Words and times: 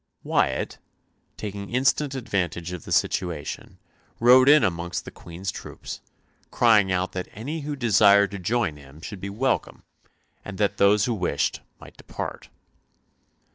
Wyatt, 0.23 0.79
taking 1.37 1.69
instant 1.69 2.15
advantage 2.15 2.71
of 2.71 2.85
the 2.85 2.91
situation, 2.91 3.77
rode 4.19 4.49
in 4.49 4.63
amongst 4.63 5.05
the 5.05 5.11
Queen's 5.11 5.51
troops, 5.51 6.01
crying 6.49 6.91
out 6.91 7.11
that 7.11 7.27
any 7.33 7.59
who 7.61 7.75
desired 7.75 8.31
to 8.31 8.39
join 8.39 8.77
him 8.77 8.99
should 9.01 9.21
be 9.21 9.29
welcome 9.29 9.83
and 10.43 10.57
that 10.57 10.77
those 10.77 11.05
who 11.05 11.13
wished 11.13 11.61
might 11.79 11.97
depart. 11.97 12.49